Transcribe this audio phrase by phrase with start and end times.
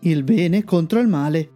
[0.00, 1.50] il bene contro il male.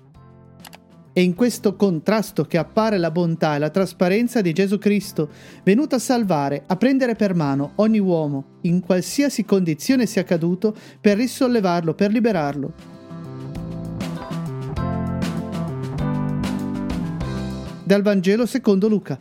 [1.13, 5.29] È in questo contrasto che appare la bontà e la trasparenza di Gesù Cristo,
[5.65, 11.17] venuto a salvare, a prendere per mano ogni uomo, in qualsiasi condizione sia caduto, per
[11.17, 12.73] risollevarlo, per liberarlo.
[17.85, 19.19] Dal Vangelo secondo Luca.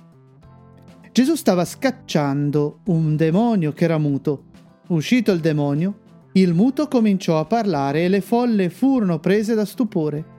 [1.12, 4.44] Gesù stava scacciando un demonio che era muto.
[4.90, 6.02] Uscito il demonio,
[6.34, 10.38] il muto cominciò a parlare e le folle furono prese da stupore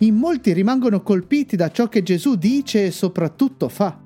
[0.00, 3.98] in molti rimangono colpiti da ciò che Gesù dice e soprattutto fa.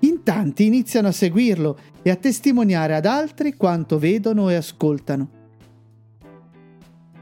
[0.00, 5.38] In tanti iniziano a seguirlo e a testimoniare ad altri quanto vedono e ascoltano.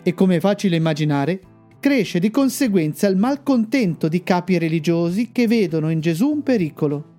[0.02, 1.41] E come è facile immaginare,
[1.80, 7.16] cresce di conseguenza il malcontento di capi religiosi che vedono in Gesù un pericolo.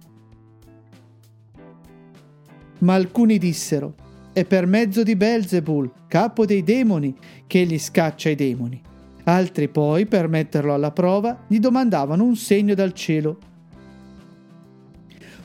[2.79, 3.95] Ma alcuni dissero,
[4.31, 7.15] è per mezzo di Belzebul, capo dei demoni,
[7.47, 8.81] che egli scaccia i demoni.
[9.23, 13.38] Altri poi, per metterlo alla prova, gli domandavano un segno dal cielo.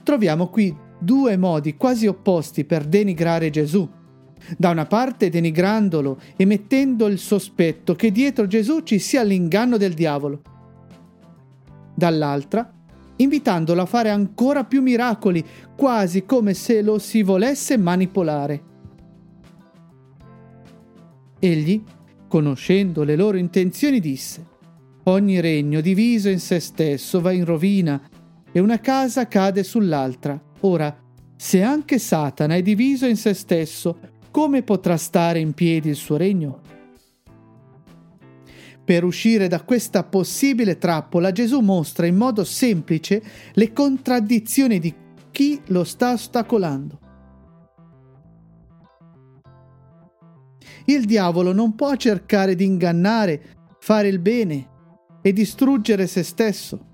[0.02, 3.88] Troviamo qui due modi quasi opposti per denigrare Gesù.
[4.56, 9.94] Da una parte denigrandolo e mettendo il sospetto che dietro Gesù ci sia l'inganno del
[9.94, 10.42] diavolo.
[11.94, 12.70] Dall'altra,
[13.16, 15.44] invitandolo a fare ancora più miracoli,
[15.76, 18.62] quasi come se lo si volesse manipolare.
[21.38, 21.82] Egli
[22.26, 24.44] conoscendo le loro intenzioni, disse
[25.04, 28.00] Ogni regno diviso in se stesso va in rovina
[28.50, 30.40] e una casa cade sull'altra.
[30.60, 30.96] Ora,
[31.36, 33.98] se anche Satana è diviso in se stesso,
[34.30, 36.60] come potrà stare in piedi il suo regno?
[38.84, 43.22] Per uscire da questa possibile trappola, Gesù mostra in modo semplice
[43.54, 44.94] le contraddizioni di
[45.30, 46.98] chi lo sta ostacolando.
[50.84, 53.42] Il diavolo non può cercare di ingannare,
[53.78, 54.68] fare il bene
[55.22, 56.92] e distruggere se stesso.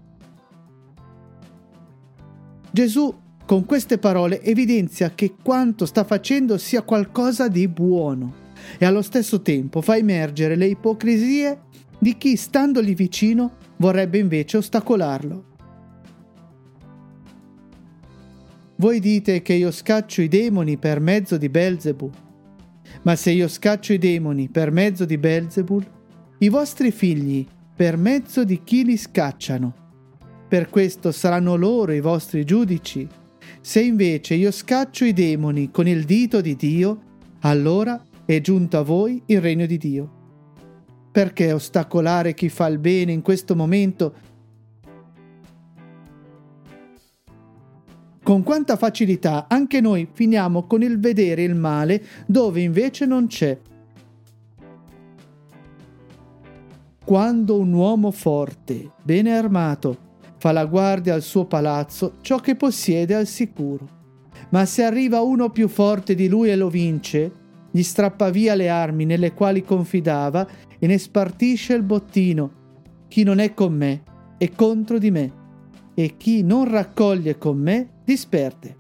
[2.71, 3.13] Gesù
[3.45, 8.49] con queste parole evidenzia che quanto sta facendo sia qualcosa di buono
[8.79, 11.61] e allo stesso tempo fa emergere le ipocrisie
[11.99, 15.45] di chi, standogli vicino, vorrebbe invece ostacolarlo.
[18.77, 22.11] Voi dite che io scaccio i demoni per mezzo di Belzebu
[23.03, 25.85] ma se io scaccio i demoni per mezzo di Belzebul,
[26.39, 29.75] i vostri figli per mezzo di chi li scacciano.
[30.49, 33.07] Per questo saranno loro i vostri giudici.
[33.61, 37.03] Se invece io scaccio i demoni con il dito di Dio,
[37.41, 38.03] allora
[38.37, 40.19] è giunto a voi il regno di Dio.
[41.11, 44.15] Perché ostacolare chi fa il bene in questo momento
[48.23, 53.59] Con quanta facilità anche noi finiamo con il vedere il male dove invece non c'è.
[57.05, 59.99] Quando un uomo forte, bene armato,
[60.37, 63.89] fa la guardia al suo palazzo, ciò che possiede è al sicuro.
[64.51, 67.33] Ma se arriva uno più forte di lui e lo vince,
[67.71, 70.47] gli strappa via le armi nelle quali confidava
[70.79, 72.59] e ne spartisce il bottino.
[73.09, 74.03] Chi non è con me
[74.39, 75.33] è contro di me,
[75.95, 78.77] e chi non raccoglie con me disperde.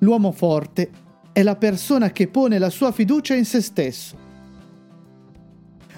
[0.00, 0.90] L'uomo forte
[1.32, 4.16] è la persona che pone la sua fiducia in se stesso,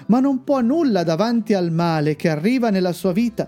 [0.07, 3.47] ma non può nulla davanti al male che arriva nella sua vita.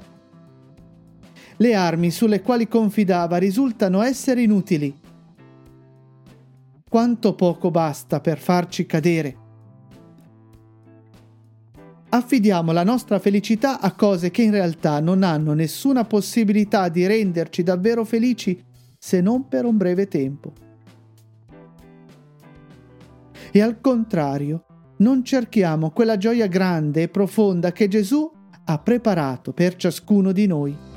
[1.57, 5.02] Le armi sulle quali confidava risultano essere inutili.
[6.93, 9.37] Quanto poco basta per farci cadere
[12.09, 17.63] affidiamo la nostra felicità a cose che in realtà non hanno nessuna possibilità di renderci
[17.63, 18.63] davvero felici
[18.95, 20.53] se non per un breve tempo.
[23.51, 24.65] E al contrario,
[24.97, 28.31] non cerchiamo quella gioia grande e profonda che Gesù
[28.65, 30.92] ha preparato per ciascuno di noi.